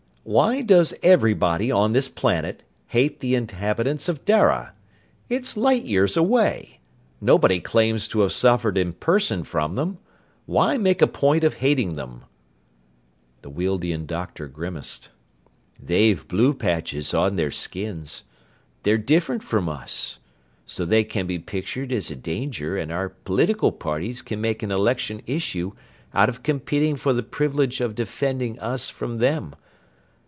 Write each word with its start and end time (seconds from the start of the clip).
Why 0.23 0.61
does 0.61 0.93
everybody 1.01 1.71
on 1.71 1.93
this 1.93 2.07
planet 2.07 2.61
hate 2.89 3.21
the 3.21 3.33
inhabitants 3.33 4.07
of 4.07 4.23
Dara? 4.23 4.73
It's 5.29 5.57
light 5.57 5.81
years 5.83 6.15
away. 6.15 6.79
Nobody 7.19 7.59
claims 7.59 8.07
to 8.09 8.19
have 8.19 8.31
suffered 8.31 8.77
in 8.77 8.93
person 8.93 9.43
from 9.43 9.73
them. 9.73 9.97
Why 10.45 10.77
make 10.77 11.01
a 11.01 11.07
point 11.07 11.43
of 11.43 11.55
hating 11.55 11.93
them?" 11.93 12.25
The 13.41 13.49
Wealdian 13.49 14.05
doctor 14.05 14.45
grimaced. 14.47 15.09
"They've 15.81 16.25
blue 16.27 16.53
patches 16.53 17.15
on 17.15 17.33
their 17.33 17.49
skins. 17.51 18.23
They're 18.83 18.99
different 18.99 19.41
from 19.41 19.67
us. 19.67 20.19
So 20.67 20.85
they 20.85 21.03
can 21.03 21.25
be 21.25 21.39
pictured 21.39 21.91
as 21.91 22.11
a 22.11 22.15
danger 22.15 22.77
and 22.77 22.91
our 22.91 23.09
political 23.09 23.71
parties 23.71 24.21
can 24.21 24.39
make 24.39 24.61
an 24.61 24.71
election 24.71 25.23
issue 25.25 25.71
out 26.13 26.29
of 26.29 26.43
competing 26.43 26.95
for 26.95 27.11
the 27.11 27.23
privilege 27.23 27.81
of 27.81 27.95
defending 27.95 28.59
us 28.59 28.87
from 28.87 29.17
them. 29.17 29.55